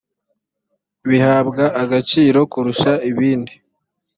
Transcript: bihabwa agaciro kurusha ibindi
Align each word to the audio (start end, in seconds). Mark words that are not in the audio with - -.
bihabwa 1.09 1.63
agaciro 1.81 2.39
kurusha 2.51 2.91
ibindi 3.09 3.53